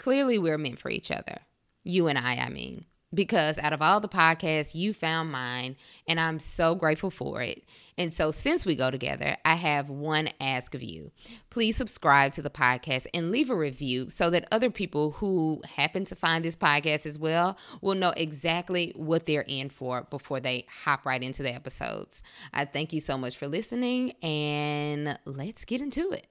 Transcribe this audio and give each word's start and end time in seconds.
clearly 0.00 0.36
we're 0.36 0.58
meant 0.58 0.80
for 0.80 0.90
each 0.90 1.12
other. 1.12 1.42
You 1.84 2.08
and 2.08 2.18
I, 2.18 2.34
I 2.34 2.48
mean 2.48 2.86
because 3.12 3.58
out 3.58 3.72
of 3.72 3.82
all 3.82 4.00
the 4.00 4.08
podcasts, 4.08 4.74
you 4.74 4.94
found 4.94 5.32
mine, 5.32 5.76
and 6.06 6.20
I'm 6.20 6.38
so 6.38 6.74
grateful 6.74 7.10
for 7.10 7.42
it. 7.42 7.64
And 7.98 8.12
so, 8.12 8.30
since 8.30 8.64
we 8.64 8.76
go 8.76 8.90
together, 8.90 9.36
I 9.44 9.56
have 9.56 9.90
one 9.90 10.30
ask 10.40 10.74
of 10.74 10.82
you. 10.82 11.10
Please 11.50 11.76
subscribe 11.76 12.32
to 12.34 12.42
the 12.42 12.50
podcast 12.50 13.06
and 13.12 13.30
leave 13.30 13.50
a 13.50 13.54
review 13.54 14.10
so 14.10 14.30
that 14.30 14.48
other 14.52 14.70
people 14.70 15.12
who 15.12 15.60
happen 15.76 16.04
to 16.06 16.14
find 16.14 16.44
this 16.44 16.56
podcast 16.56 17.04
as 17.04 17.18
well 17.18 17.58
will 17.80 17.96
know 17.96 18.12
exactly 18.16 18.92
what 18.96 19.26
they're 19.26 19.44
in 19.48 19.68
for 19.68 20.06
before 20.10 20.40
they 20.40 20.66
hop 20.84 21.04
right 21.04 21.22
into 21.22 21.42
the 21.42 21.52
episodes. 21.52 22.22
I 22.54 22.64
thank 22.64 22.92
you 22.92 23.00
so 23.00 23.18
much 23.18 23.36
for 23.36 23.48
listening, 23.48 24.12
and 24.22 25.18
let's 25.24 25.64
get 25.64 25.80
into 25.80 26.10
it. 26.10 26.29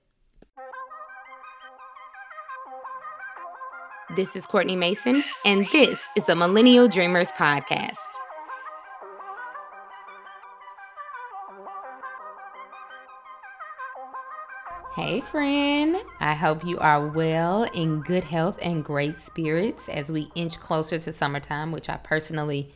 This 4.16 4.36
is 4.36 4.48
Courtney 4.48 4.76
Mason, 4.76 5.24
and 5.46 5.68
this 5.68 6.02
is 6.18 6.24
the 6.24 6.36
Millennial 6.36 6.88
Dreamers 6.88 7.32
Podcast. 7.32 8.00
Hey, 14.96 15.22
friend. 15.22 15.98
I 16.20 16.34
hope 16.34 16.66
you 16.66 16.80
are 16.80 17.08
well, 17.08 17.66
in 17.76 18.02
good 18.02 18.24
health, 18.24 18.58
and 18.64 18.84
great 18.84 19.20
spirits 19.20 19.88
as 19.90 20.12
we 20.12 20.32
inch 20.34 20.60
closer 20.60 20.98
to 20.98 21.14
summertime, 21.14 21.72
which 21.72 21.88
I 21.88 21.98
personally 21.98 22.74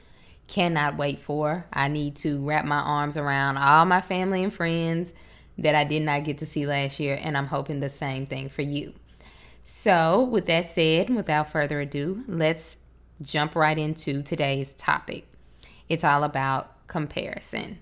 cannot 0.47 0.97
wait 0.97 1.19
for. 1.19 1.65
I 1.73 1.87
need 1.87 2.15
to 2.17 2.45
wrap 2.45 2.65
my 2.65 2.79
arms 2.79 3.17
around 3.17 3.57
all 3.57 3.85
my 3.85 4.01
family 4.01 4.43
and 4.43 4.53
friends 4.53 5.11
that 5.57 5.73
I 5.73 5.83
did 5.83 6.03
not 6.03 6.25
get 6.25 6.37
to 6.37 6.45
see 6.45 6.67
last 6.67 6.99
year, 6.99 7.17
and 7.19 7.35
I'm 7.35 7.47
hoping 7.47 7.79
the 7.79 7.89
same 7.89 8.27
thing 8.27 8.49
for 8.49 8.61
you. 8.61 8.93
So, 9.65 10.23
with 10.23 10.45
that 10.47 10.73
said, 10.73 11.09
without 11.09 11.51
further 11.51 11.79
ado, 11.81 12.23
let's 12.27 12.77
jump 13.21 13.55
right 13.55 13.77
into 13.77 14.21
today's 14.21 14.73
topic. 14.73 15.25
It's 15.89 16.03
all 16.03 16.23
about 16.23 16.87
comparison. 16.87 17.79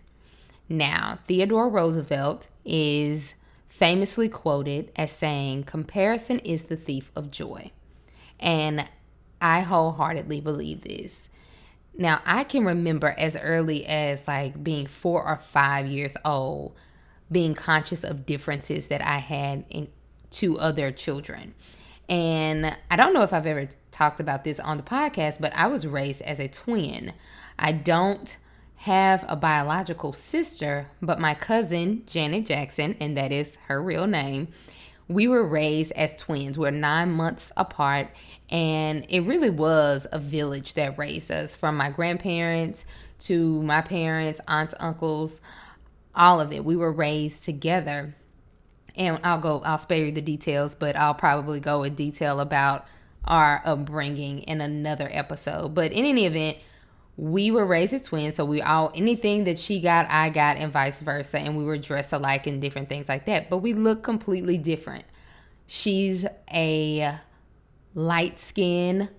Now, 0.70 1.20
Theodore 1.28 1.70
Roosevelt 1.70 2.48
is 2.64 3.36
famously 3.68 4.30
quoted 4.30 4.92
as 4.96 5.12
saying, 5.12 5.64
Comparison 5.64 6.40
is 6.40 6.64
the 6.64 6.78
thief 6.78 7.12
of 7.16 7.32
joy. 7.32 7.72
And 8.40 8.88
I 9.42 9.62
wholeheartedly 9.62 10.42
believe 10.42 10.82
this. 10.82 11.16
Now, 11.98 12.22
I 12.26 12.44
can 12.44 12.64
remember 12.64 13.14
as 13.18 13.36
early 13.36 13.86
as 13.86 14.20
like 14.28 14.64
being 14.64 14.88
four 14.88 15.28
or 15.28 15.38
five 15.38 15.88
years 15.88 16.14
old, 16.24 16.76
being 17.32 17.54
conscious 17.54 18.04
of 18.04 18.26
differences 18.26 18.88
that 18.88 19.02
I 19.02 19.18
had 19.18 19.66
in 19.70 19.88
to 20.32 20.58
other 20.60 20.92
children. 20.92 21.54
And 22.10 22.76
I 22.90 22.96
don't 22.96 23.14
know 23.14 23.24
if 23.24 23.34
I've 23.34 23.46
ever 23.46 23.70
talked 23.92 24.20
about 24.20 24.44
this 24.44 24.60
on 24.60 24.78
the 24.78 24.84
podcast, 24.84 25.40
but 25.40 25.54
I 25.56 25.68
was 25.68 25.88
raised 25.88 26.22
as 26.22 26.40
a 26.40 26.48
twin. 26.48 27.14
I 27.58 27.72
don't 27.72 28.36
have 28.78 29.24
a 29.28 29.36
biological 29.36 30.12
sister, 30.12 30.88
but 31.02 31.20
my 31.20 31.36
cousin, 31.36 32.04
Janet 32.08 32.48
Jackson, 32.48 32.98
and 33.00 33.16
that 33.16 33.32
is 33.32 33.56
her 33.68 33.82
real 33.82 34.08
name, 34.08 34.48
we 35.08 35.28
were 35.28 35.46
raised 35.46 35.92
as 35.92 36.16
twins. 36.16 36.58
We're 36.58 36.72
nine 36.72 37.12
months 37.12 37.52
apart, 37.56 38.08
and 38.50 39.06
it 39.10 39.22
really 39.22 39.50
was 39.50 40.08
a 40.12 40.20
village 40.20 40.74
that 40.74 40.98
raised 40.98 41.30
us 41.30 41.56
from 41.56 41.78
my 41.78 41.92
grandparents 41.92 42.86
to 43.20 43.62
my 43.62 43.82
parents, 43.82 44.42
aunts, 44.48 44.74
uncles, 44.80 45.40
all 46.16 46.42
of 46.42 46.52
it. 46.52 46.66
We 46.66 46.76
were 46.76 46.92
raised 46.92 47.44
together 47.44 48.16
and 49.02 49.20
I'll 49.24 49.40
go, 49.40 49.62
I'll 49.66 49.80
spare 49.80 50.06
you 50.06 50.12
the 50.12 50.22
details, 50.22 50.76
but 50.76 50.96
I'll 50.96 51.16
probably 51.16 51.60
go 51.60 51.84
in 51.84 51.96
detail 51.96 52.40
about 52.40 52.86
our 53.26 53.62
upbringing 53.66 54.40
in 54.44 54.62
another 54.62 55.10
episode. 55.12 55.74
But 55.74 55.92
in 55.92 56.06
any 56.06 56.26
event, 56.26 56.58
we 57.18 57.52
were 57.52 57.66
raised 57.66 57.94
as 57.94 58.04
twins, 58.04 58.36
so 58.36 58.46
we 58.46 58.62
all 58.62 58.92
anything 58.96 59.44
that 59.46 59.60
she 59.60 59.82
got, 59.82 60.10
I 60.10 60.30
got, 60.30 60.58
and 60.58 60.72
vice 60.72 61.00
versa, 61.00 61.40
and 61.40 61.58
we 61.58 61.64
were 61.64 61.78
dressed 61.78 62.14
alike 62.14 62.48
and 62.48 62.62
different 62.62 62.90
things 62.90 63.10
like 63.10 63.26
that. 63.26 63.50
But 63.50 63.58
we 63.58 63.74
look 63.74 64.04
completely 64.04 64.58
different. 64.58 65.06
She's 65.68 66.26
a 66.54 67.18
light 67.94 68.40
skin 68.40 69.10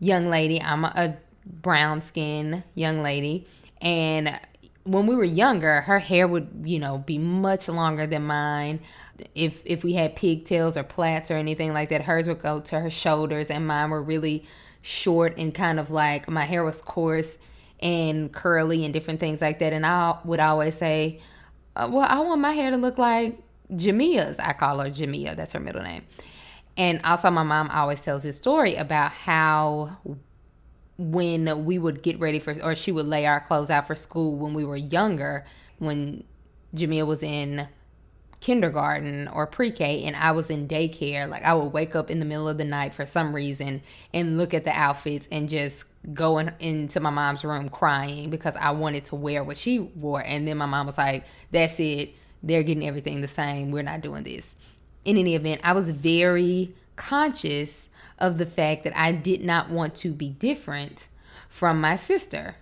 young 0.00 0.28
lady. 0.28 0.60
I'm 0.60 0.84
a 0.84 1.18
brown 1.46 2.00
skin 2.02 2.64
young 2.74 3.02
lady, 3.02 3.46
and 3.80 4.38
when 4.88 5.06
we 5.06 5.14
were 5.14 5.24
younger, 5.24 5.82
her 5.82 5.98
hair 5.98 6.26
would, 6.26 6.48
you 6.64 6.78
know, 6.78 6.98
be 6.98 7.18
much 7.18 7.68
longer 7.68 8.06
than 8.06 8.22
mine. 8.26 8.80
If 9.34 9.60
if 9.64 9.84
we 9.84 9.92
had 9.92 10.16
pigtails 10.16 10.76
or 10.76 10.82
plaits 10.82 11.30
or 11.30 11.34
anything 11.34 11.72
like 11.72 11.90
that, 11.90 12.02
hers 12.02 12.26
would 12.26 12.40
go 12.40 12.60
to 12.60 12.80
her 12.80 12.90
shoulders 12.90 13.48
and 13.48 13.66
mine 13.66 13.90
were 13.90 14.02
really 14.02 14.46
short 14.80 15.36
and 15.36 15.54
kind 15.54 15.78
of 15.78 15.90
like 15.90 16.28
my 16.28 16.44
hair 16.44 16.64
was 16.64 16.80
coarse 16.80 17.36
and 17.80 18.32
curly 18.32 18.84
and 18.84 18.94
different 18.94 19.20
things 19.20 19.40
like 19.40 19.58
that. 19.58 19.72
And 19.72 19.84
I 19.84 20.18
would 20.24 20.40
always 20.40 20.76
say, 20.76 21.20
uh, 21.76 21.88
well, 21.92 22.06
I 22.08 22.20
want 22.20 22.40
my 22.40 22.52
hair 22.52 22.70
to 22.70 22.76
look 22.76 22.96
like 22.96 23.38
Jamia's. 23.72 24.38
I 24.38 24.52
call 24.54 24.78
her 24.78 24.90
Jamia. 24.90 25.36
That's 25.36 25.52
her 25.52 25.60
middle 25.60 25.82
name. 25.82 26.04
And 26.76 27.00
also, 27.04 27.30
my 27.30 27.42
mom 27.42 27.70
always 27.70 28.00
tells 28.00 28.22
this 28.22 28.36
story 28.36 28.76
about 28.76 29.10
how 29.10 29.98
when 30.98 31.64
we 31.64 31.78
would 31.78 32.02
get 32.02 32.18
ready 32.18 32.40
for, 32.40 32.60
or 32.62 32.74
she 32.74 32.92
would 32.92 33.06
lay 33.06 33.24
our 33.24 33.40
clothes 33.40 33.70
out 33.70 33.86
for 33.86 33.94
school 33.94 34.36
when 34.36 34.52
we 34.52 34.64
were 34.64 34.76
younger, 34.76 35.46
when 35.78 36.24
Jamia 36.74 37.06
was 37.06 37.22
in 37.22 37.68
kindergarten 38.40 39.28
or 39.28 39.46
pre-K 39.46 40.04
and 40.04 40.14
I 40.16 40.32
was 40.32 40.50
in 40.50 40.68
daycare, 40.68 41.28
like 41.28 41.44
I 41.44 41.54
would 41.54 41.72
wake 41.72 41.96
up 41.96 42.10
in 42.10 42.18
the 42.18 42.24
middle 42.24 42.48
of 42.48 42.58
the 42.58 42.64
night 42.64 42.94
for 42.94 43.06
some 43.06 43.34
reason 43.34 43.82
and 44.12 44.36
look 44.36 44.52
at 44.54 44.64
the 44.64 44.70
outfits 44.72 45.28
and 45.30 45.48
just 45.48 45.84
go 46.12 46.38
in, 46.38 46.52
into 46.60 47.00
my 47.00 47.10
mom's 47.10 47.44
room 47.44 47.68
crying 47.68 48.30
because 48.30 48.54
I 48.56 48.70
wanted 48.72 49.04
to 49.06 49.16
wear 49.16 49.42
what 49.42 49.56
she 49.56 49.78
wore. 49.78 50.22
And 50.22 50.46
then 50.46 50.58
my 50.58 50.66
mom 50.66 50.86
was 50.86 50.98
like, 50.98 51.24
that's 51.50 51.78
it. 51.80 52.14
They're 52.42 52.62
getting 52.62 52.86
everything 52.86 53.20
the 53.20 53.28
same. 53.28 53.70
We're 53.70 53.82
not 53.82 54.00
doing 54.00 54.24
this. 54.24 54.54
In 55.04 55.16
any 55.16 55.34
event, 55.34 55.60
I 55.64 55.72
was 55.72 55.90
very 55.90 56.74
conscious 56.96 57.87
of 58.18 58.38
the 58.38 58.46
fact 58.46 58.84
that 58.84 58.96
I 58.96 59.12
did 59.12 59.42
not 59.44 59.70
want 59.70 59.94
to 59.96 60.12
be 60.12 60.30
different 60.30 61.08
from 61.48 61.80
my 61.80 61.96
sister. 61.96 62.56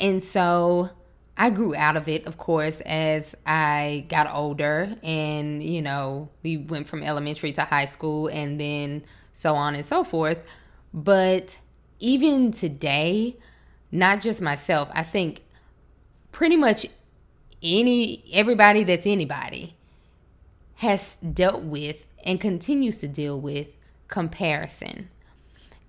And 0.00 0.22
so 0.22 0.90
I 1.36 1.50
grew 1.50 1.74
out 1.74 1.96
of 1.96 2.08
it, 2.08 2.26
of 2.26 2.36
course, 2.36 2.80
as 2.80 3.34
I 3.46 4.06
got 4.08 4.32
older. 4.32 4.96
And, 5.02 5.62
you 5.62 5.82
know, 5.82 6.30
we 6.42 6.56
went 6.56 6.88
from 6.88 7.02
elementary 7.02 7.52
to 7.52 7.62
high 7.62 7.86
school 7.86 8.28
and 8.28 8.60
then 8.60 9.04
so 9.32 9.54
on 9.54 9.74
and 9.74 9.86
so 9.86 10.02
forth. 10.02 10.38
But 10.92 11.58
even 12.00 12.52
today, 12.52 13.36
not 13.92 14.20
just 14.20 14.42
myself, 14.42 14.90
I 14.92 15.02
think 15.02 15.42
pretty 16.32 16.56
much 16.56 16.86
any 17.62 18.24
everybody 18.32 18.84
that's 18.84 19.06
anybody 19.06 19.74
has 20.76 21.16
dealt 21.16 21.62
with 21.62 22.04
and 22.24 22.40
continues 22.40 22.98
to 22.98 23.08
deal 23.08 23.40
with 23.40 23.68
comparison. 24.08 25.10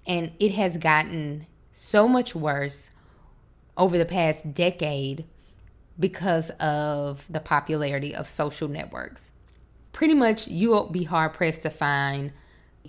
And 0.05 0.31
it 0.39 0.53
has 0.53 0.77
gotten 0.77 1.47
so 1.73 2.07
much 2.07 2.35
worse 2.35 2.91
over 3.77 3.97
the 3.97 4.05
past 4.05 4.53
decade 4.53 5.25
because 5.97 6.49
of 6.51 7.25
the 7.29 7.39
popularity 7.39 8.15
of 8.15 8.29
social 8.29 8.67
networks. 8.67 9.31
Pretty 9.91 10.13
much, 10.13 10.47
you'll 10.47 10.87
be 10.87 11.03
hard 11.03 11.33
pressed 11.33 11.63
to 11.63 11.69
find 11.69 12.31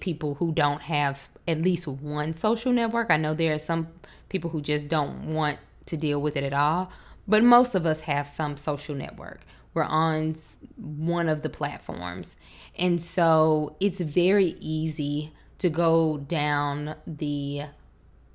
people 0.00 0.34
who 0.36 0.52
don't 0.52 0.82
have 0.82 1.28
at 1.48 1.62
least 1.62 1.86
one 1.88 2.34
social 2.34 2.72
network. 2.72 3.10
I 3.10 3.16
know 3.16 3.34
there 3.34 3.54
are 3.54 3.58
some 3.58 3.88
people 4.28 4.50
who 4.50 4.60
just 4.60 4.88
don't 4.88 5.34
want 5.34 5.58
to 5.86 5.96
deal 5.96 6.20
with 6.20 6.36
it 6.36 6.44
at 6.44 6.52
all, 6.52 6.92
but 7.26 7.42
most 7.42 7.74
of 7.74 7.84
us 7.86 8.00
have 8.00 8.28
some 8.28 8.56
social 8.56 8.94
network. 8.94 9.40
We're 9.74 9.84
on 9.84 10.36
one 10.76 11.28
of 11.28 11.42
the 11.42 11.48
platforms. 11.48 12.34
And 12.78 13.02
so 13.02 13.76
it's 13.80 14.00
very 14.00 14.56
easy 14.60 15.32
to 15.58 15.68
go 15.68 16.18
down 16.18 16.96
the 17.06 17.64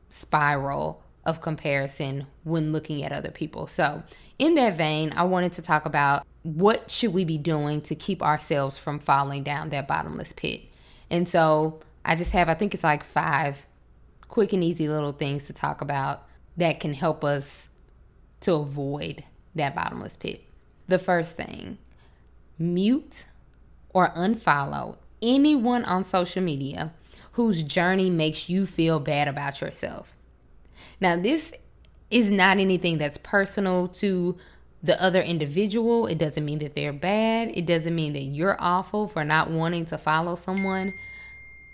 spiral 0.09 1.01
of 1.25 1.41
comparison 1.41 2.27
when 2.43 2.71
looking 2.71 3.03
at 3.03 3.11
other 3.11 3.31
people. 3.31 3.67
So, 3.67 4.03
in 4.37 4.55
that 4.55 4.77
vein, 4.77 5.13
I 5.15 5.23
wanted 5.23 5.53
to 5.53 5.61
talk 5.61 5.85
about 5.85 6.25
what 6.43 6.91
should 6.91 7.13
we 7.13 7.25
be 7.25 7.37
doing 7.37 7.81
to 7.83 7.95
keep 7.95 8.21
ourselves 8.21 8.77
from 8.77 8.99
falling 8.99 9.43
down 9.43 9.69
that 9.69 9.87
bottomless 9.87 10.33
pit. 10.33 10.61
And 11.09 11.27
so, 11.27 11.81
I 12.03 12.15
just 12.15 12.31
have 12.31 12.47
I 12.47 12.53
think 12.53 12.73
it's 12.73 12.83
like 12.83 13.03
5 13.03 13.65
quick 14.27 14.53
and 14.53 14.63
easy 14.63 14.87
little 14.87 15.11
things 15.11 15.45
to 15.45 15.53
talk 15.53 15.81
about 15.81 16.27
that 16.57 16.79
can 16.79 16.93
help 16.93 17.23
us 17.23 17.67
to 18.41 18.53
avoid 18.53 19.23
that 19.55 19.73
bottomless 19.73 20.17
pit. 20.17 20.43
The 20.87 20.99
first 20.99 21.35
thing, 21.35 21.77
mute 22.59 23.25
or 23.95 24.09
unfollow 24.09 24.97
anyone 25.21 25.85
on 25.85 26.03
social 26.03 26.43
media 26.43 26.91
whose 27.31 27.63
journey 27.63 28.09
makes 28.09 28.49
you 28.49 28.65
feel 28.65 28.99
bad 28.99 29.27
about 29.27 29.61
yourself. 29.61 30.15
Now, 30.99 31.15
this 31.15 31.53
is 32.11 32.29
not 32.29 32.57
anything 32.57 32.97
that's 32.97 33.17
personal 33.17 33.87
to 33.87 34.37
the 34.83 35.01
other 35.01 35.21
individual. 35.21 36.07
It 36.07 36.17
doesn't 36.17 36.43
mean 36.43 36.59
that 36.59 36.75
they're 36.75 36.93
bad. 36.93 37.51
It 37.57 37.65
doesn't 37.65 37.95
mean 37.95 38.13
that 38.13 38.23
you're 38.23 38.57
awful 38.59 39.07
for 39.07 39.23
not 39.23 39.49
wanting 39.49 39.85
to 39.87 39.97
follow 39.97 40.35
someone. 40.35 40.93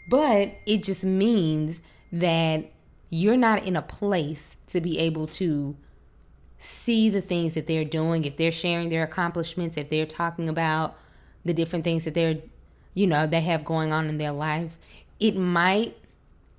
but 0.10 0.52
it 0.66 0.84
just 0.84 1.04
means 1.04 1.80
that 2.12 2.72
you're 3.10 3.38
not 3.38 3.66
in 3.66 3.76
a 3.76 3.82
place 3.82 4.58
to 4.68 4.82
be 4.82 5.00
able 5.00 5.28
to 5.28 5.76
see 6.60 7.10
the 7.10 7.22
things 7.22 7.54
that 7.56 7.68
they're 7.68 7.86
doing, 7.86 8.26
if 8.26 8.38
they're 8.38 8.52
sharing 8.52 8.90
their 8.90 9.04
accomplishments, 9.04 9.78
if 9.78 9.90
they're 9.90 10.06
talking 10.06 10.48
about 10.50 10.96
the 11.46 11.54
different 11.54 11.84
things 11.84 12.06
that 12.06 12.14
they're, 12.14 12.38
you 12.94 13.08
know, 13.08 13.26
they 13.28 13.42
have 13.42 13.66
going 13.66 13.92
on 13.92 14.08
in 14.08 14.18
their 14.18 14.32
life, 14.32 14.78
it 15.20 15.36
might 15.36 15.96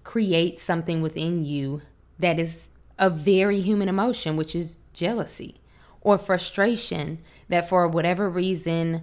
create 0.04 0.58
something 0.58 1.02
within 1.02 1.44
you 1.44 1.82
that 2.18 2.38
is 2.38 2.68
a 2.98 3.10
very 3.10 3.60
human 3.60 3.88
emotion, 3.88 4.36
which 4.36 4.54
is 4.54 4.76
jealousy 4.92 5.56
or 6.00 6.18
frustration 6.18 7.18
that 7.48 7.68
for 7.68 7.86
whatever 7.86 8.28
reason, 8.28 9.02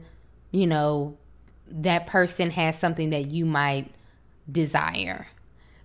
you 0.51 0.67
know, 0.67 1.17
that 1.69 2.07
person 2.07 2.51
has 2.51 2.77
something 2.77 3.09
that 3.11 3.27
you 3.27 3.45
might 3.45 3.91
desire. 4.51 5.27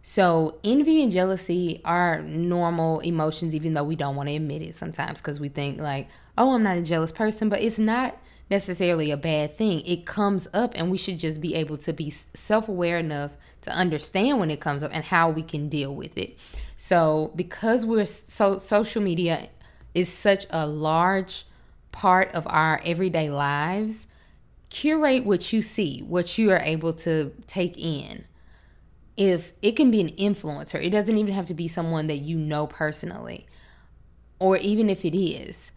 So, 0.03 0.59
envy 0.63 1.03
and 1.03 1.11
jealousy 1.11 1.81
are 1.85 2.21
normal 2.21 3.01
emotions, 3.01 3.55
even 3.55 3.73
though 3.73 3.85
we 3.85 3.97
don't 3.97 4.17
want 4.17 4.29
to 4.29 4.35
admit 4.35 4.63
it 4.63 4.77
sometimes 4.77 5.21
because 5.21 5.41
we 5.41 5.49
think, 5.49 5.81
like, 5.81 6.09
oh, 6.37 6.55
I'm 6.55 6.63
not 6.63 6.77
a 6.77 6.83
jealous 6.83 7.13
person, 7.13 7.49
but 7.49 7.63
it's 7.63 7.79
not 7.79 8.19
necessarily 8.51 9.11
a 9.11 9.17
bad 9.17 9.57
thing. 9.57 9.81
It 9.87 10.07
comes 10.07 10.49
up, 10.53 10.73
and 10.75 10.91
we 10.91 10.99
should 10.99 11.19
just 11.19 11.41
be 11.41 11.55
able 11.55 11.79
to 11.79 11.93
be 11.93 12.11
self 12.11 12.69
aware 12.69 12.99
enough 12.99 13.33
to 13.63 13.71
understand 13.71 14.39
when 14.39 14.51
it 14.51 14.61
comes 14.61 14.83
up 14.83 14.91
and 14.93 15.05
how 15.05 15.31
we 15.31 15.43
can 15.43 15.69
deal 15.69 15.95
with 15.95 16.17
it. 16.19 16.37
So, 16.77 17.33
because 17.35 17.87
we're 17.87 18.05
so 18.05 18.59
social 18.59 19.03
media 19.03 19.49
is 19.95 20.13
such 20.13 20.47
a 20.51 20.67
large 20.67 21.47
part 21.93 22.33
of 22.35 22.47
our 22.49 22.81
everyday 22.85 23.31
lives, 23.31 24.07
curate 24.69 25.25
what 25.25 25.53
you 25.53 25.63
see, 25.63 26.01
what 26.01 26.37
you 26.37 26.51
are 26.51 26.59
able 26.59 26.93
to 26.93 27.33
take 27.47 27.79
in. 27.79 28.25
If 29.17 29.53
it 29.63 29.77
can 29.77 29.93
be 29.93 30.01
an 30.01 30.11
influencer, 30.11 30.85
it 30.85 30.91
doesn't 30.91 31.17
even 31.17 31.33
have 31.33 31.47
to 31.47 31.55
be 31.55 31.69
someone 31.69 32.09
that 32.09 32.17
you 32.17 32.37
know 32.37 32.67
personally, 32.67 33.47
or 34.41 34.57
even 34.57 34.91
if 34.91 35.05
it 35.05 35.17
is, 35.17 35.71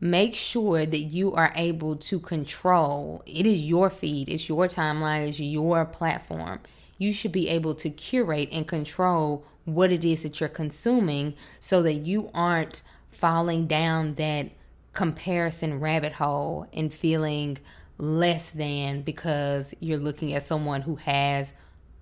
make 0.00 0.34
sure 0.34 0.84
that 0.84 0.98
you 0.98 1.32
are 1.32 1.52
able 1.56 1.96
to 1.96 2.20
control. 2.20 3.22
It 3.26 3.46
is 3.46 3.60
your 3.60 3.90
feed, 3.90 4.28
it's 4.28 4.48
your 4.48 4.68
timeline, 4.68 5.28
it's 5.28 5.40
your 5.40 5.84
platform. 5.84 6.60
You 6.98 7.12
should 7.12 7.32
be 7.32 7.48
able 7.48 7.74
to 7.76 7.90
curate 7.90 8.48
and 8.52 8.66
control 8.66 9.44
what 9.64 9.92
it 9.92 10.04
is 10.04 10.22
that 10.22 10.40
you're 10.40 10.48
consuming 10.48 11.34
so 11.60 11.82
that 11.82 11.94
you 11.94 12.30
aren't 12.34 12.82
falling 13.10 13.66
down 13.66 14.14
that 14.14 14.50
comparison 14.92 15.80
rabbit 15.80 16.12
hole 16.12 16.66
and 16.72 16.92
feeling 16.92 17.58
less 17.98 18.50
than 18.50 19.02
because 19.02 19.74
you're 19.80 19.98
looking 19.98 20.32
at 20.34 20.46
someone 20.46 20.82
who 20.82 20.96
has 20.96 21.52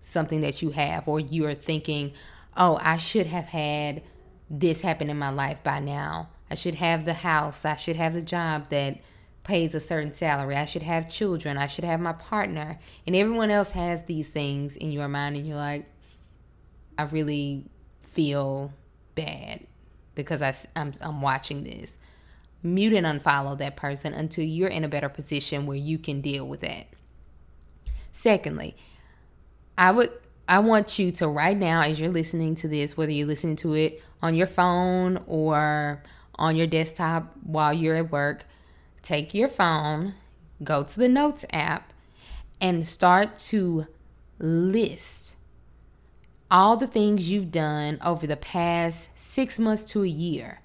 something 0.03 0.41
that 0.41 0.61
you 0.63 0.71
have, 0.71 1.09
or 1.09 1.19
you're 1.19 1.55
thinking, 1.55 2.13
oh, 2.57 2.79
I 2.83 2.99
should 2.99 3.27
have 3.27 3.47
had 3.47 4.03
this 4.51 4.81
happen 4.81 5.09
in 5.11 5.19
my 5.19 5.31
life 5.31 5.63
by 5.63 5.81
now. 5.81 6.29
I 6.55 6.57
should 6.57 6.77
have 6.77 7.05
the 7.05 7.15
house. 7.15 7.65
I 7.65 7.75
should 7.75 7.97
have 7.97 8.15
the 8.15 8.23
job 8.23 8.69
that 8.69 8.99
pays 9.43 9.75
a 9.75 9.81
certain 9.81 10.13
salary. 10.13 10.55
I 10.55 10.67
should 10.67 10.85
have 10.85 11.09
children. 11.09 11.59
I 11.59 11.67
should 11.67 11.83
have 11.83 11.99
my 11.99 12.13
partner. 12.13 12.79
And 13.09 13.17
everyone 13.17 13.51
else 13.51 13.73
has 13.73 14.05
these 14.05 14.29
things 14.29 14.77
in 14.77 14.93
your 14.93 15.09
mind, 15.09 15.35
and 15.35 15.49
you're 15.49 15.57
like, 15.57 15.85
I 16.97 17.07
really 17.07 17.65
feel 18.13 18.73
bad 19.17 19.67
because 20.15 20.43
I, 20.43 20.55
I'm, 20.77 20.93
I'm 21.01 21.21
watching 21.21 21.65
this. 21.65 21.93
Mute 22.63 22.93
and 22.93 23.05
unfollow 23.05 23.59
that 23.59 23.75
person 23.75 24.15
until 24.15 24.45
you're 24.45 24.69
in 24.69 24.85
a 24.85 24.89
better 24.89 25.09
position 25.09 25.67
where 25.67 25.77
you 25.77 25.99
can 25.99 26.21
deal 26.21 26.47
with 26.47 26.61
that. 26.61 26.87
Secondly, 28.13 28.77
I 29.77 29.91
would 29.91 30.13
I 30.47 30.61
want 30.61 31.01
you 31.01 31.11
to 31.11 31.27
right 31.27 31.57
now 31.57 31.81
as 31.81 31.99
you're 31.99 32.11
listening 32.11 32.55
to 32.57 32.69
this, 32.69 32.97
whether 32.97 33.11
you're 33.11 33.27
listening 33.27 33.57
to 33.57 33.75
it 33.75 34.01
on 34.23 34.37
your 34.37 34.47
phone 34.47 35.21
or 35.27 36.01
on 36.37 36.57
your 36.57 36.67
desktop 36.67 37.33
while 37.43 37.73
you're 37.73 37.97
at 37.97 38.11
work, 38.11 38.45
take 39.03 39.35
your 39.35 39.49
phone, 39.49 40.15
go 40.63 40.83
to 40.83 40.99
the 40.99 41.09
Notes 41.09 41.45
app, 41.53 41.93
and 42.61 42.89
start 42.89 43.39
to 43.39 43.87
list 44.39 45.37
all 46.51 46.77
the 46.77 46.87
things 46.87 47.31
you've 47.31 47.51
done 47.51 47.99
over 48.05 48.27
the 48.27 48.37
past 48.37 49.09
six 49.17 49.59
months 49.59 49.85
to 49.85 50.03
a 50.03 50.09
year 50.09 50.61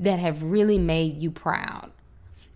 that 0.00 0.18
have 0.18 0.42
really 0.42 0.78
made 0.78 1.16
you 1.18 1.30
proud. 1.30 1.92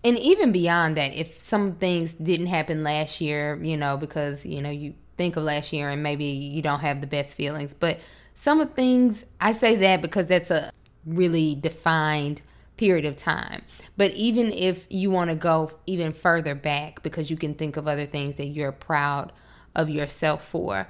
And 0.03 0.17
even 0.19 0.51
beyond 0.51 0.97
that, 0.97 1.13
if 1.15 1.39
some 1.39 1.75
things 1.75 2.13
didn't 2.13 2.47
happen 2.47 2.83
last 2.83 3.21
year, 3.21 3.57
you 3.63 3.77
know, 3.77 3.95
because, 3.95 4.45
you 4.45 4.61
know, 4.61 4.69
you 4.69 4.95
think 5.17 5.37
of 5.37 5.43
last 5.43 5.71
year 5.71 5.89
and 5.89 6.03
maybe 6.03 6.25
you 6.25 6.61
don't 6.61 6.81
have 6.81 6.99
the 6.99 7.07
best 7.07 7.35
feelings, 7.35 7.73
but 7.73 7.99
some 8.35 8.59
of 8.59 8.73
things, 8.73 9.23
I 9.39 9.53
say 9.53 9.75
that 9.77 10.01
because 10.01 10.27
that's 10.27 10.51
a 10.51 10.71
really 11.05 11.55
defined 11.55 12.41
period 12.83 13.05
of 13.05 13.15
time. 13.15 13.61
But 13.95 14.11
even 14.11 14.51
if 14.51 14.87
you 14.89 15.09
want 15.09 15.29
to 15.29 15.37
go 15.37 15.71
even 15.85 16.11
further 16.11 16.53
back 16.53 17.01
because 17.01 17.31
you 17.31 17.37
can 17.37 17.53
think 17.53 17.77
of 17.77 17.87
other 17.87 18.05
things 18.05 18.35
that 18.35 18.47
you're 18.47 18.73
proud 18.73 19.31
of 19.73 19.89
yourself 19.89 20.45
for, 20.45 20.85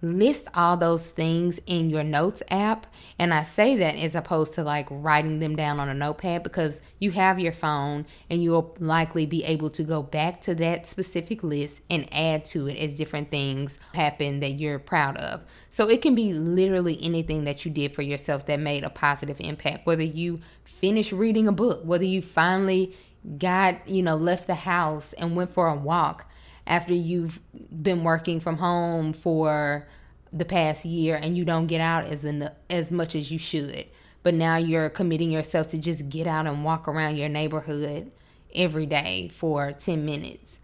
list 0.00 0.46
all 0.54 0.76
those 0.76 1.10
things 1.10 1.58
in 1.66 1.90
your 1.90 2.04
notes 2.04 2.40
app. 2.50 2.86
And 3.18 3.34
I 3.34 3.42
say 3.42 3.76
that 3.76 3.96
as 3.96 4.14
opposed 4.14 4.54
to 4.54 4.62
like 4.62 4.86
writing 4.90 5.40
them 5.40 5.56
down 5.56 5.80
on 5.80 5.88
a 5.88 5.94
notepad 5.94 6.42
because 6.44 6.80
you 6.98 7.10
have 7.12 7.40
your 7.40 7.52
phone 7.52 8.06
and 8.30 8.42
you'll 8.42 8.76
likely 8.78 9.26
be 9.26 9.44
able 9.44 9.70
to 9.70 9.82
go 9.82 10.02
back 10.02 10.40
to 10.42 10.54
that 10.56 10.86
specific 10.86 11.42
list 11.42 11.80
and 11.90 12.08
add 12.12 12.44
to 12.46 12.68
it 12.68 12.76
as 12.76 12.96
different 12.96 13.30
things 13.30 13.78
happen 13.94 14.40
that 14.40 14.52
you're 14.52 14.78
proud 14.78 15.16
of. 15.16 15.44
So 15.70 15.88
it 15.88 16.02
can 16.02 16.14
be 16.14 16.32
literally 16.32 16.98
anything 17.02 17.44
that 17.44 17.64
you 17.64 17.70
did 17.70 17.92
for 17.92 18.02
yourself 18.02 18.46
that 18.46 18.60
made 18.60 18.84
a 18.84 18.90
positive 18.90 19.40
impact, 19.40 19.86
whether 19.86 20.04
you 20.04 20.40
finished 20.84 21.12
reading 21.12 21.48
a 21.48 21.52
book, 21.52 21.80
whether 21.82 22.04
you 22.04 22.20
finally 22.20 22.94
got, 23.38 23.88
you 23.88 24.02
know, 24.02 24.16
left 24.16 24.46
the 24.46 24.54
house 24.54 25.14
and 25.14 25.34
went 25.34 25.50
for 25.50 25.66
a 25.66 25.74
walk 25.74 26.30
after 26.66 26.92
you've 26.92 27.40
been 27.82 28.04
working 28.04 28.38
from 28.38 28.58
home 28.58 29.14
for 29.14 29.88
the 30.30 30.44
past 30.44 30.84
year 30.84 31.16
and 31.16 31.38
you 31.38 31.42
don't 31.42 31.68
get 31.68 31.80
out 31.80 32.04
as 32.04 32.26
in 32.26 32.50
as 32.68 32.90
much 32.90 33.14
as 33.14 33.30
you 33.30 33.38
should. 33.38 33.86
But 34.22 34.34
now 34.34 34.58
you're 34.58 34.90
committing 34.90 35.30
yourself 35.30 35.68
to 35.68 35.78
just 35.78 36.10
get 36.10 36.26
out 36.26 36.46
and 36.46 36.66
walk 36.66 36.86
around 36.86 37.16
your 37.16 37.30
neighborhood 37.30 38.12
every 38.54 38.84
day 38.84 39.28
for 39.28 39.72
10 39.72 40.04
minutes. 40.04 40.58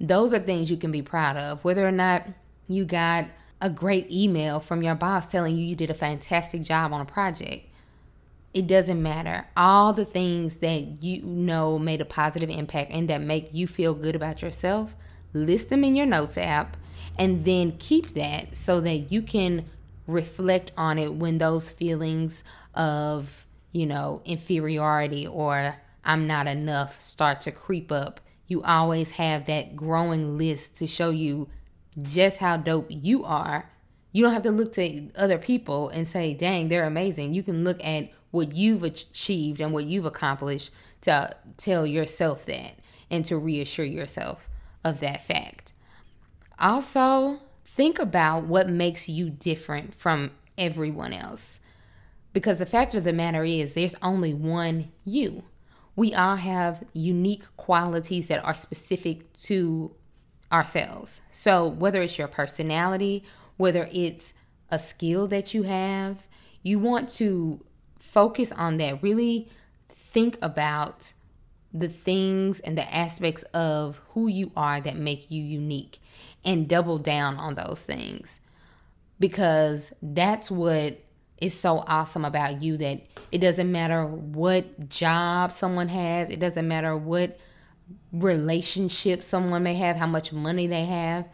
Those 0.00 0.34
are 0.34 0.40
things 0.40 0.72
you 0.72 0.76
can 0.76 0.90
be 0.90 1.02
proud 1.02 1.36
of. 1.36 1.62
Whether 1.62 1.86
or 1.86 1.92
not 1.92 2.26
you 2.66 2.84
got 2.84 3.26
a 3.60 3.70
great 3.70 4.10
email 4.10 4.58
from 4.58 4.82
your 4.82 4.96
boss 4.96 5.28
telling 5.28 5.56
you 5.56 5.64
you 5.64 5.76
did 5.76 5.90
a 5.90 5.94
fantastic 5.94 6.62
job 6.62 6.92
on 6.92 7.00
a 7.00 7.04
project. 7.04 7.68
It 8.54 8.66
doesn't 8.66 9.02
matter. 9.02 9.46
All 9.56 9.92
the 9.92 10.04
things 10.04 10.58
that 10.58 11.02
you 11.02 11.22
know 11.22 11.78
made 11.78 12.00
a 12.00 12.04
positive 12.04 12.50
impact 12.50 12.90
and 12.92 13.08
that 13.08 13.22
make 13.22 13.48
you 13.52 13.66
feel 13.66 13.94
good 13.94 14.14
about 14.14 14.42
yourself, 14.42 14.94
list 15.32 15.70
them 15.70 15.84
in 15.84 15.94
your 15.94 16.06
notes 16.06 16.36
app, 16.36 16.76
and 17.18 17.44
then 17.44 17.76
keep 17.78 18.14
that 18.14 18.54
so 18.54 18.80
that 18.82 19.10
you 19.10 19.22
can 19.22 19.64
reflect 20.06 20.72
on 20.76 20.98
it 20.98 21.14
when 21.14 21.38
those 21.38 21.70
feelings 21.70 22.42
of, 22.74 23.46
you 23.70 23.86
know, 23.86 24.20
inferiority 24.24 25.26
or 25.26 25.76
I'm 26.04 26.26
not 26.26 26.46
enough 26.46 27.00
start 27.02 27.40
to 27.42 27.52
creep 27.52 27.90
up. 27.90 28.20
You 28.48 28.62
always 28.62 29.12
have 29.12 29.46
that 29.46 29.76
growing 29.76 30.36
list 30.36 30.76
to 30.76 30.86
show 30.86 31.10
you 31.10 31.48
just 32.00 32.38
how 32.38 32.56
dope 32.56 32.86
you 32.88 33.24
are. 33.24 33.70
You 34.10 34.24
don't 34.24 34.34
have 34.34 34.42
to 34.42 34.50
look 34.50 34.74
to 34.74 35.10
other 35.16 35.38
people 35.38 35.88
and 35.88 36.06
say, 36.06 36.34
dang, 36.34 36.68
they're 36.68 36.84
amazing. 36.84 37.32
You 37.32 37.42
can 37.42 37.64
look 37.64 37.82
at 37.82 38.10
what 38.32 38.56
you've 38.56 38.82
achieved 38.82 39.60
and 39.60 39.72
what 39.72 39.84
you've 39.84 40.06
accomplished 40.06 40.72
to 41.02 41.30
tell 41.56 41.86
yourself 41.86 42.44
that 42.46 42.74
and 43.10 43.24
to 43.26 43.36
reassure 43.36 43.84
yourself 43.84 44.48
of 44.84 44.98
that 45.00 45.24
fact. 45.24 45.72
Also, 46.58 47.38
think 47.64 47.98
about 47.98 48.44
what 48.44 48.68
makes 48.68 49.08
you 49.08 49.30
different 49.30 49.94
from 49.94 50.32
everyone 50.58 51.12
else. 51.12 51.60
Because 52.32 52.56
the 52.56 52.66
fact 52.66 52.94
of 52.94 53.04
the 53.04 53.12
matter 53.12 53.44
is, 53.44 53.74
there's 53.74 53.94
only 54.02 54.32
one 54.32 54.90
you. 55.04 55.44
We 55.94 56.14
all 56.14 56.36
have 56.36 56.84
unique 56.94 57.44
qualities 57.58 58.28
that 58.28 58.42
are 58.44 58.54
specific 58.54 59.30
to 59.42 59.94
ourselves. 60.50 61.20
So, 61.30 61.66
whether 61.66 62.00
it's 62.00 62.16
your 62.16 62.28
personality, 62.28 63.24
whether 63.58 63.88
it's 63.92 64.32
a 64.70 64.78
skill 64.78 65.26
that 65.28 65.52
you 65.52 65.64
have, 65.64 66.26
you 66.62 66.78
want 66.78 67.10
to 67.10 67.62
focus 68.12 68.52
on 68.52 68.76
that. 68.76 69.02
Really 69.02 69.48
think 69.88 70.38
about 70.42 71.12
the 71.72 71.88
things 71.88 72.60
and 72.60 72.76
the 72.76 72.94
aspects 72.94 73.42
of 73.54 74.00
who 74.10 74.28
you 74.28 74.52
are 74.54 74.80
that 74.80 74.96
make 74.96 75.30
you 75.30 75.42
unique 75.42 75.98
and 76.44 76.68
double 76.68 76.98
down 76.98 77.36
on 77.36 77.54
those 77.54 77.80
things 77.80 78.38
because 79.18 79.92
that's 80.02 80.50
what 80.50 80.98
is 81.40 81.58
so 81.58 81.78
awesome 81.86 82.24
about 82.24 82.62
you 82.62 82.76
that 82.76 83.00
it 83.30 83.38
doesn't 83.38 83.72
matter 83.72 84.04
what 84.04 84.88
job 84.90 85.50
someone 85.50 85.88
has, 85.88 86.28
it 86.28 86.38
doesn't 86.38 86.68
matter 86.68 86.96
what 86.96 87.38
relationship 88.12 89.22
someone 89.22 89.62
may 89.62 89.74
have, 89.74 89.96
how 89.96 90.06
much 90.06 90.32
money 90.32 90.66
they 90.66 90.84
have, 90.84 91.24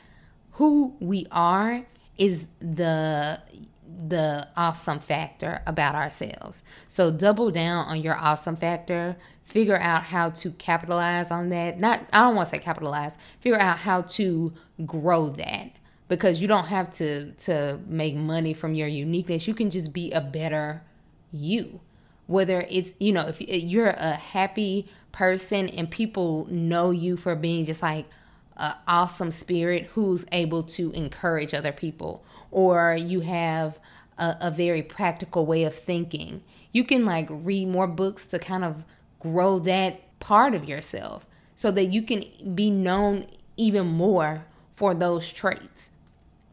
who 0.52 0.94
we 1.00 1.26
are 1.32 1.84
is 2.16 2.46
the 2.60 3.40
the 3.98 4.48
awesome 4.56 5.00
factor 5.00 5.60
about 5.66 5.94
ourselves. 5.94 6.62
So 6.86 7.10
double 7.10 7.50
down 7.50 7.86
on 7.86 8.00
your 8.00 8.16
awesome 8.16 8.56
factor. 8.56 9.16
Figure 9.44 9.78
out 9.78 10.04
how 10.04 10.30
to 10.30 10.50
capitalize 10.52 11.30
on 11.30 11.48
that. 11.48 11.80
Not 11.80 12.02
I 12.12 12.20
don't 12.20 12.36
want 12.36 12.48
to 12.48 12.56
say 12.56 12.62
capitalize. 12.62 13.12
Figure 13.40 13.58
out 13.58 13.78
how 13.78 14.02
to 14.02 14.52
grow 14.86 15.30
that 15.30 15.70
because 16.06 16.40
you 16.40 16.46
don't 16.46 16.66
have 16.66 16.92
to 16.92 17.32
to 17.32 17.80
make 17.86 18.14
money 18.14 18.54
from 18.54 18.74
your 18.74 18.88
uniqueness. 18.88 19.48
You 19.48 19.54
can 19.54 19.70
just 19.70 19.92
be 19.92 20.12
a 20.12 20.20
better 20.20 20.82
you. 21.32 21.80
Whether 22.26 22.66
it's, 22.68 22.92
you 23.00 23.12
know, 23.12 23.26
if 23.26 23.40
you're 23.40 23.88
a 23.88 24.12
happy 24.12 24.88
person 25.12 25.68
and 25.68 25.90
people 25.90 26.46
know 26.50 26.90
you 26.90 27.16
for 27.16 27.34
being 27.34 27.64
just 27.64 27.82
like 27.82 28.06
an 28.58 28.74
awesome 28.86 29.32
spirit 29.32 29.86
who's 29.94 30.26
able 30.30 30.62
to 30.62 30.90
encourage 30.92 31.54
other 31.54 31.72
people 31.72 32.22
or 32.50 32.94
you 32.94 33.20
have 33.20 33.78
a, 34.18 34.36
a 34.40 34.50
very 34.50 34.82
practical 34.82 35.46
way 35.46 35.64
of 35.64 35.74
thinking. 35.74 36.42
You 36.72 36.84
can 36.84 37.04
like 37.04 37.26
read 37.30 37.68
more 37.68 37.86
books 37.86 38.26
to 38.26 38.38
kind 38.38 38.64
of 38.64 38.84
grow 39.20 39.58
that 39.60 40.18
part 40.20 40.54
of 40.54 40.68
yourself 40.68 41.26
so 41.56 41.70
that 41.70 41.86
you 41.86 42.02
can 42.02 42.24
be 42.54 42.70
known 42.70 43.26
even 43.56 43.86
more 43.86 44.44
for 44.70 44.94
those 44.94 45.32
traits. 45.32 45.90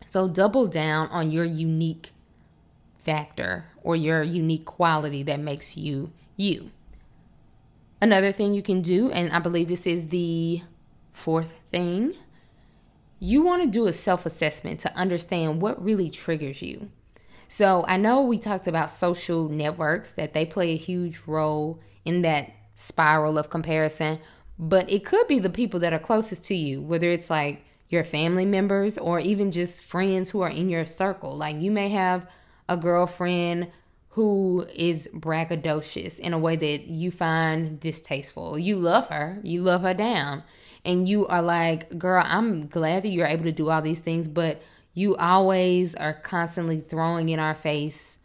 So 0.10 0.28
double 0.28 0.68
down 0.68 1.10
on 1.10 1.32
your 1.32 1.46
unique 1.46 2.12
factor 2.98 3.66
or 3.84 3.96
your 3.96 4.24
unique 4.24 4.66
quality 4.66 5.22
that 5.24 5.40
makes 5.40 5.78
you 5.78 6.12
you. 6.36 6.72
Another 8.02 8.32
thing 8.32 8.54
you 8.54 8.62
can 8.62 8.82
do, 8.82 9.12
and 9.12 9.32
I 9.32 9.40
believe 9.40 9.68
this 9.68 9.88
is 9.88 10.10
the 10.10 10.62
fourth 11.14 11.60
thing, 11.70 12.14
you 13.20 13.42
want 13.42 13.64
to 13.64 13.70
do 13.70 13.88
a 13.88 13.94
self 13.94 14.26
assessment 14.26 14.80
to 14.82 14.96
understand 14.96 15.62
what 15.62 15.84
really 15.84 16.10
triggers 16.10 16.62
you. 16.62 16.90
So 17.48 17.86
I 17.88 17.98
know 17.98 18.22
we 18.22 18.38
talked 18.38 18.68
about 18.68 18.90
social 18.90 19.50
networks, 19.50 20.12
that 20.14 20.34
they 20.34 20.46
play 20.46 20.72
a 20.72 20.78
huge 20.78 21.22
role 21.28 21.80
in 22.04 22.22
that 22.24 22.52
spiral 22.76 23.38
of 23.38 23.50
comparison, 23.50 24.20
but 24.58 24.92
it 24.92 25.06
could 25.06 25.28
be 25.28 25.40
the 25.40 25.50
people 25.50 25.80
that 25.82 25.94
are 25.94 26.00
closest 26.00 26.44
to 26.46 26.56
you, 26.56 26.82
whether 26.82 27.10
it's 27.10 27.30
like 27.30 27.64
your 27.90 28.04
family 28.04 28.46
members 28.46 28.98
or 28.98 29.20
even 29.20 29.52
just 29.52 29.84
friends 29.84 30.30
who 30.30 30.42
are 30.42 30.50
in 30.50 30.70
your 30.70 30.86
circle. 30.86 31.36
Like 31.36 31.58
you 31.58 31.72
may 31.72 31.90
have 31.90 32.28
a 32.68 32.78
girlfriend 32.78 33.72
who 34.10 34.66
is 34.74 35.10
braggadocious 35.14 36.18
in 36.20 36.34
a 36.34 36.40
way 36.40 36.56
that 36.56 36.88
you 36.88 37.12
find 37.12 37.80
distasteful. 37.80 38.58
You 38.58 38.78
love 38.78 39.10
her, 39.10 39.40
you 39.44 39.62
love 39.62 39.82
her 39.82 39.94
down, 39.94 40.44
and 40.86 41.10
you 41.10 41.28
are 41.28 41.42
like, 41.42 41.98
girl, 41.98 42.24
I'm 42.26 42.68
glad 42.68 43.04
that 43.04 43.10
you're 43.10 43.26
able 43.26 43.46
to 43.46 43.52
do 43.52 43.70
all 43.70 43.82
these 43.82 44.00
things, 44.00 44.28
but 44.28 44.62
you 44.94 45.16
always 45.18 45.96
are 45.96 46.14
constantly 46.14 46.80
throwing 46.80 47.30
in 47.30 47.40
our 47.40 47.56
face 47.56 48.18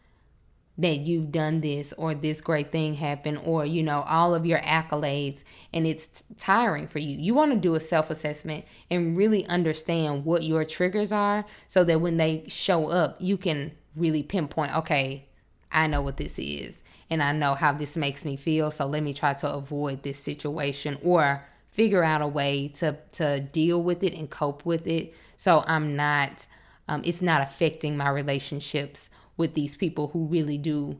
that 0.78 1.00
you've 1.00 1.30
done 1.30 1.60
this 1.60 1.92
or 1.94 2.14
this 2.14 2.40
great 2.40 2.72
thing 2.72 2.94
happened 2.94 3.38
or 3.44 3.66
you 3.66 3.82
know 3.82 4.00
all 4.02 4.34
of 4.34 4.46
your 4.46 4.60
accolades 4.60 5.42
and 5.74 5.86
it's 5.86 6.24
tiring 6.38 6.86
for 6.86 6.98
you. 7.00 7.18
You 7.18 7.34
want 7.34 7.52
to 7.52 7.58
do 7.58 7.74
a 7.74 7.80
self-assessment 7.80 8.64
and 8.90 9.16
really 9.16 9.44
understand 9.46 10.24
what 10.24 10.42
your 10.42 10.64
triggers 10.64 11.12
are 11.12 11.44
so 11.68 11.84
that 11.84 12.00
when 12.00 12.16
they 12.16 12.44
show 12.48 12.88
up 12.88 13.16
you 13.20 13.36
can 13.36 13.72
really 13.96 14.22
pinpoint 14.22 14.74
okay 14.76 15.26
i 15.72 15.86
know 15.86 16.00
what 16.00 16.16
this 16.16 16.38
is 16.38 16.82
and 17.10 17.22
i 17.22 17.32
know 17.32 17.54
how 17.54 17.72
this 17.72 17.96
makes 17.96 18.24
me 18.24 18.36
feel 18.36 18.70
so 18.70 18.86
let 18.86 19.02
me 19.02 19.12
try 19.12 19.34
to 19.34 19.50
avoid 19.50 20.02
this 20.02 20.18
situation 20.18 20.96
or 21.02 21.44
figure 21.72 22.02
out 22.02 22.20
a 22.20 22.26
way 22.26 22.68
to 22.68 22.96
to 23.12 23.40
deal 23.40 23.82
with 23.82 24.02
it 24.02 24.14
and 24.14 24.30
cope 24.30 24.64
with 24.64 24.86
it 24.86 25.14
so 25.36 25.64
i'm 25.66 25.96
not 25.96 26.46
um, 26.90 27.02
it's 27.04 27.22
not 27.22 27.40
affecting 27.40 27.96
my 27.96 28.10
relationships 28.10 29.10
with 29.36 29.54
these 29.54 29.76
people 29.76 30.08
who 30.08 30.26
really 30.26 30.58
do 30.58 30.98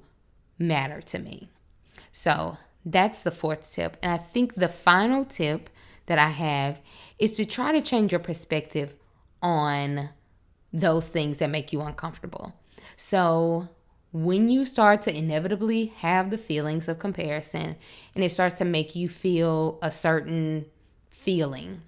matter 0.57 1.01
to 1.01 1.19
me. 1.19 1.49
So 2.13 2.59
that's 2.85 3.21
the 3.21 3.33
fourth 3.33 3.69
tip. 3.73 3.97
And 4.01 4.13
I 4.13 4.17
think 4.17 4.55
the 4.55 4.69
final 4.69 5.25
tip 5.25 5.69
that 6.07 6.19
I 6.19 6.29
have 6.29 6.81
is 7.19 7.33
to 7.33 7.45
try 7.45 7.73
to 7.73 7.83
change 7.83 8.13
your 8.13 8.21
perspective 8.21 8.95
on 9.43 10.11
those 10.73 11.09
things 11.09 11.39
that 11.39 11.51
make 11.51 11.73
you 11.73 11.81
uncomfortable. 11.81 12.55
So 12.97 13.69
when 14.13 14.49
you 14.49 14.65
start 14.65 15.03
to 15.03 15.17
inevitably 15.17 15.87
have 15.99 16.31
the 16.31 16.39
feelings 16.39 16.89
of 16.89 16.99
comparison 16.99 17.77
and 18.15 18.25
it 18.25 18.31
starts 18.31 18.57
to 18.57 18.65
make 18.65 18.97
you 18.97 19.09
feel 19.09 19.79
a 19.83 19.91
certain 19.91 20.67
feeling, 21.09 21.83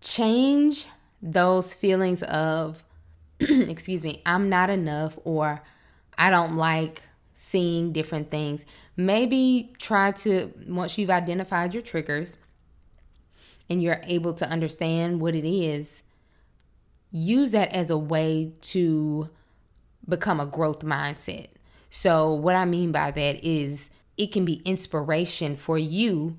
change 0.00 0.86
those 1.20 1.74
feelings 1.74 2.22
of 2.22 2.82
excuse 3.40 4.02
me, 4.02 4.22
I'm 4.24 4.48
not 4.48 4.70
enough 4.70 5.18
or 5.24 5.62
I 6.16 6.30
don't 6.30 6.54
like 6.54 7.02
seeing 7.36 7.92
different 7.92 8.30
things. 8.30 8.64
Maybe 8.96 9.74
try 9.78 10.12
to, 10.12 10.52
once 10.66 10.96
you've 10.96 11.10
identified 11.10 11.74
your 11.74 11.82
triggers 11.82 12.38
and 13.68 13.82
you're 13.82 14.00
able 14.04 14.32
to 14.34 14.48
understand 14.48 15.20
what 15.20 15.34
it 15.34 15.46
is, 15.46 16.02
use 17.10 17.50
that 17.50 17.74
as 17.74 17.90
a 17.90 17.98
way 17.98 18.52
to 18.62 19.28
become 20.08 20.40
a 20.40 20.46
growth 20.46 20.80
mindset. 20.80 21.48
So, 21.90 22.32
what 22.32 22.54
I 22.54 22.64
mean 22.64 22.92
by 22.92 23.10
that 23.10 23.44
is 23.44 23.90
it 24.16 24.32
can 24.32 24.44
be 24.44 24.62
inspiration 24.64 25.56
for 25.56 25.78
you 25.78 26.36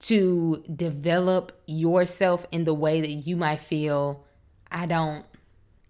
to 0.00 0.64
develop 0.74 1.52
yourself 1.66 2.46
in 2.50 2.64
the 2.64 2.74
way 2.74 3.00
that 3.00 3.10
you 3.10 3.36
might 3.36 3.60
feel 3.60 4.24
I 4.70 4.86
don't 4.86 5.24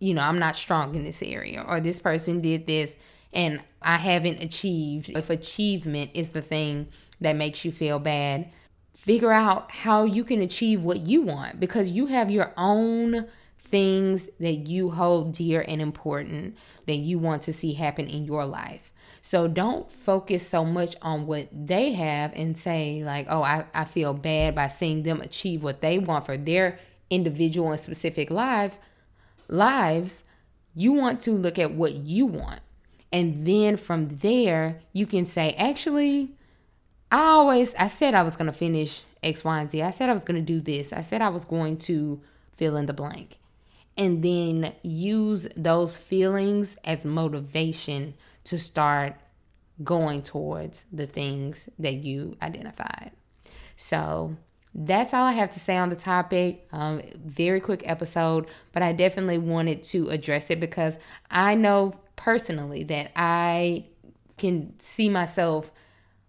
you 0.02 0.14
know, 0.14 0.22
I'm 0.22 0.40
not 0.40 0.56
strong 0.56 0.96
in 0.96 1.04
this 1.04 1.22
area, 1.22 1.64
or 1.66 1.80
this 1.80 2.00
person 2.00 2.40
did 2.40 2.66
this 2.66 2.96
and 3.32 3.62
I 3.80 3.98
haven't 3.98 4.42
achieved. 4.42 5.10
If 5.10 5.30
achievement 5.30 6.10
is 6.12 6.30
the 6.30 6.42
thing 6.42 6.88
that 7.20 7.36
makes 7.36 7.64
you 7.64 7.70
feel 7.70 8.00
bad, 8.00 8.50
figure 8.96 9.30
out 9.30 9.70
how 9.70 10.02
you 10.04 10.24
can 10.24 10.42
achieve 10.42 10.82
what 10.82 11.06
you 11.06 11.22
want 11.22 11.60
because 11.60 11.92
you 11.92 12.06
have 12.06 12.32
your 12.32 12.52
own 12.56 13.28
things 13.72 14.28
that 14.38 14.68
you 14.68 14.90
hold 14.90 15.32
dear 15.32 15.64
and 15.66 15.82
important 15.82 16.56
that 16.86 16.96
you 16.96 17.18
want 17.18 17.42
to 17.42 17.52
see 17.52 17.72
happen 17.72 18.06
in 18.06 18.24
your 18.24 18.46
life. 18.46 18.92
So 19.22 19.48
don't 19.48 19.90
focus 19.90 20.46
so 20.46 20.64
much 20.64 20.94
on 21.02 21.26
what 21.26 21.48
they 21.52 21.92
have 21.92 22.32
and 22.34 22.56
say, 22.56 23.02
like, 23.04 23.26
oh, 23.28 23.42
I, 23.42 23.64
I 23.74 23.84
feel 23.84 24.14
bad 24.14 24.54
by 24.54 24.68
seeing 24.68 25.02
them 25.02 25.20
achieve 25.20 25.64
what 25.64 25.80
they 25.80 25.98
want 25.98 26.26
for 26.26 26.36
their 26.36 26.78
individual 27.10 27.72
and 27.72 27.80
specific 27.80 28.30
life 28.30 28.78
lives, 29.48 30.24
you 30.74 30.92
want 30.92 31.20
to 31.22 31.32
look 31.32 31.58
at 31.58 31.72
what 31.72 31.94
you 31.94 32.26
want. 32.26 32.60
And 33.12 33.46
then 33.46 33.76
from 33.76 34.08
there, 34.08 34.80
you 34.92 35.06
can 35.06 35.26
say, 35.26 35.52
actually, 35.52 36.30
I 37.10 37.20
always, 37.20 37.74
I 37.74 37.88
said 37.88 38.14
I 38.14 38.22
was 38.22 38.36
going 38.36 38.46
to 38.46 38.52
finish 38.52 39.02
X, 39.22 39.44
Y, 39.44 39.60
and 39.60 39.70
Z. 39.70 39.82
I 39.82 39.90
said 39.90 40.08
I 40.08 40.14
was 40.14 40.24
going 40.24 40.44
to 40.44 40.52
do 40.52 40.60
this. 40.60 40.92
I 40.92 41.02
said 41.02 41.20
I 41.20 41.28
was 41.28 41.44
going 41.44 41.76
to 41.78 42.20
fill 42.56 42.76
in 42.76 42.86
the 42.86 42.94
blank. 42.94 43.38
And 43.96 44.22
then 44.22 44.74
use 44.82 45.48
those 45.56 45.96
feelings 45.96 46.76
as 46.84 47.04
motivation 47.04 48.14
to 48.44 48.58
start 48.58 49.16
going 49.84 50.22
towards 50.22 50.84
the 50.92 51.06
things 51.06 51.68
that 51.78 51.94
you 51.94 52.36
identified. 52.40 53.12
So 53.76 54.36
that's 54.74 55.12
all 55.12 55.24
I 55.24 55.32
have 55.32 55.52
to 55.52 55.60
say 55.60 55.76
on 55.76 55.90
the 55.90 55.96
topic. 55.96 56.66
Um, 56.72 57.02
very 57.16 57.60
quick 57.60 57.82
episode, 57.84 58.46
but 58.72 58.82
I 58.82 58.92
definitely 58.92 59.38
wanted 59.38 59.82
to 59.84 60.08
address 60.08 60.50
it 60.50 60.60
because 60.60 60.96
I 61.30 61.54
know 61.54 61.94
personally 62.16 62.84
that 62.84 63.10
I 63.16 63.86
can 64.38 64.74
see 64.80 65.08
myself 65.08 65.70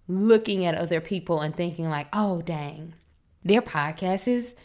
looking 0.08 0.66
at 0.66 0.76
other 0.76 1.00
people 1.00 1.40
and 1.40 1.56
thinking 1.56 1.90
like, 1.90 2.08
oh 2.12 2.42
dang, 2.42 2.94
their 3.44 3.62
podcast 3.62 4.28
is 4.28 4.56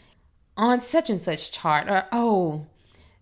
on 0.57 0.81
such 0.81 1.09
and 1.09 1.21
such 1.21 1.51
chart, 1.51 1.89
or 1.89 2.05
oh, 2.11 2.65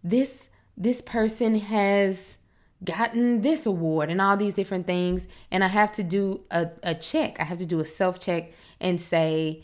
this 0.10 0.50
this 0.76 1.02
person 1.02 1.58
has 1.58 2.38
gotten 2.84 3.42
this 3.42 3.66
award 3.66 4.10
and 4.10 4.22
all 4.22 4.38
these 4.38 4.54
different 4.54 4.86
things 4.86 5.28
and 5.50 5.64
i 5.64 5.68
have 5.68 5.92
to 5.92 6.04
do 6.04 6.42
a, 6.52 6.68
a 6.84 6.94
check 6.94 7.40
i 7.40 7.44
have 7.44 7.58
to 7.58 7.66
do 7.66 7.80
a 7.80 7.86
self 7.86 8.20
check 8.20 8.52
and 8.80 9.02
say 9.02 9.64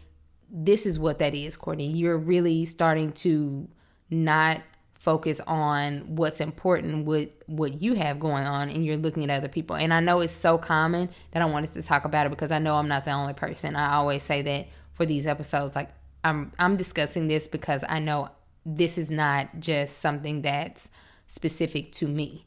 this 0.53 0.85
is 0.85 1.00
what 1.00 1.17
that 1.19 1.33
is, 1.33 1.57
Courtney. 1.57 1.88
You're 1.88 2.17
really 2.17 2.65
starting 2.65 3.12
to 3.13 3.67
not 4.12 4.62
focus 4.93 5.41
on 5.47 6.15
what's 6.15 6.39
important 6.39 7.05
with 7.05 7.29
what 7.47 7.81
you 7.81 7.95
have 7.95 8.19
going 8.19 8.45
on 8.45 8.69
and 8.69 8.85
you're 8.85 8.95
looking 8.95 9.23
at 9.23 9.31
other 9.31 9.50
people. 9.50 9.75
And 9.75 9.93
I 9.93 10.00
know 10.00 10.21
it's 10.21 10.31
so 10.31 10.57
common 10.57 11.09
that 11.31 11.41
I 11.41 11.45
wanted 11.45 11.73
to 11.73 11.81
talk 11.81 12.05
about 12.05 12.27
it 12.27 12.29
because 12.29 12.51
I 12.51 12.59
know 12.59 12.75
I'm 12.75 12.88
not 12.88 13.03
the 13.03 13.12
only 13.12 13.33
person. 13.33 13.75
I 13.75 13.95
always 13.95 14.23
say 14.23 14.43
that 14.43 14.67
for 14.93 15.05
these 15.05 15.25
episodes 15.25 15.75
like 15.75 15.89
I'm 16.23 16.53
I'm 16.59 16.77
discussing 16.77 17.27
this 17.27 17.47
because 17.47 17.83
I 17.89 18.00
know 18.00 18.29
this 18.65 18.98
is 18.98 19.10
not 19.10 19.60
just 19.60 20.00
something 20.00 20.41
that's 20.41 20.89
specific 21.27 21.91
to 21.93 22.08
me. 22.08 22.46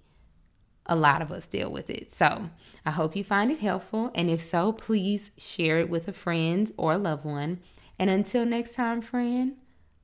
A 0.86 0.96
lot 0.96 1.20
of 1.20 1.32
us 1.32 1.46
deal 1.46 1.70
with 1.72 1.90
it. 1.90 2.12
So, 2.12 2.50
I 2.84 2.90
hope 2.92 3.16
you 3.16 3.24
find 3.24 3.50
it 3.50 3.58
helpful 3.58 4.12
and 4.14 4.30
if 4.30 4.40
so, 4.40 4.72
please 4.72 5.30
share 5.36 5.78
it 5.78 5.90
with 5.90 6.06
a 6.08 6.12
friend 6.12 6.70
or 6.76 6.92
a 6.92 6.98
loved 6.98 7.24
one. 7.24 7.60
And 7.98 8.10
until 8.10 8.46
next 8.46 8.74
time, 8.74 9.00
friend, 9.00 9.56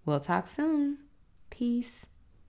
we'll 0.04 0.21
talk 0.21 0.49
soon. 0.49 0.99
Peace. 1.50 2.07